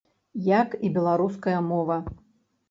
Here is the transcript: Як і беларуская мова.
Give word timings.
Як 0.47 0.69
і 0.89 0.91
беларуская 0.95 1.59
мова. 1.69 1.99